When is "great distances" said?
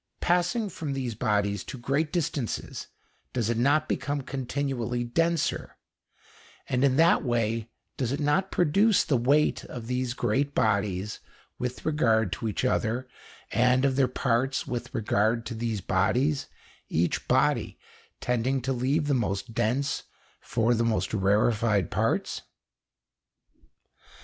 1.77-2.87